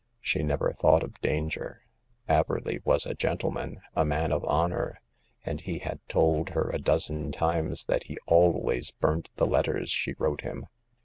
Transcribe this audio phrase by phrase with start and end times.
[0.19, 1.83] She never thought of danger.
[2.27, 4.99] Averley was a gentleman, a man of honor,
[5.45, 10.15] and he had told her a dozen times that he always burnt the letters she
[10.17, 10.65] wrote him.